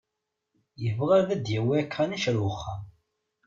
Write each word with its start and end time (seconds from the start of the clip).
Yebɣa 0.83 1.13
ad 1.19 1.29
d-yawi 1.43 1.73
akanic 1.81 2.23
ar 2.31 2.37
wexxam. 2.43 2.83